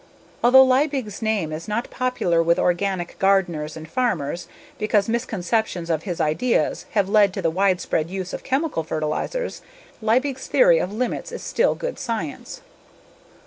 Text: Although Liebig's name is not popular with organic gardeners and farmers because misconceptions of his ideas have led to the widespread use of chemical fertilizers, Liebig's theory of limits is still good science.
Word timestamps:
Although 0.43 0.63
Liebig's 0.63 1.21
name 1.21 1.51
is 1.51 1.67
not 1.67 1.91
popular 1.91 2.41
with 2.41 2.57
organic 2.57 3.19
gardeners 3.19 3.77
and 3.77 3.87
farmers 3.87 4.47
because 4.79 5.07
misconceptions 5.07 5.91
of 5.91 6.01
his 6.09 6.19
ideas 6.19 6.87
have 6.93 7.07
led 7.07 7.35
to 7.35 7.41
the 7.43 7.51
widespread 7.51 8.09
use 8.09 8.33
of 8.33 8.41
chemical 8.43 8.83
fertilizers, 8.83 9.61
Liebig's 10.01 10.47
theory 10.47 10.79
of 10.79 10.91
limits 10.91 11.31
is 11.31 11.43
still 11.43 11.75
good 11.75 11.99
science. 11.99 12.61